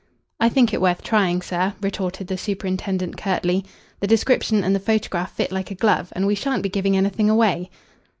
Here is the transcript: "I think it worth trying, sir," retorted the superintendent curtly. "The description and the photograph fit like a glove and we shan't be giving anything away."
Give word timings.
"I 0.39 0.49
think 0.49 0.73
it 0.73 0.81
worth 0.81 1.03
trying, 1.03 1.43
sir," 1.43 1.75
retorted 1.79 2.25
the 2.25 2.35
superintendent 2.35 3.17
curtly. 3.17 3.63
"The 3.99 4.07
description 4.07 4.63
and 4.63 4.73
the 4.73 4.79
photograph 4.79 5.33
fit 5.33 5.51
like 5.51 5.69
a 5.69 5.75
glove 5.75 6.11
and 6.15 6.25
we 6.25 6.33
shan't 6.33 6.63
be 6.63 6.69
giving 6.69 6.97
anything 6.97 7.29
away." 7.29 7.69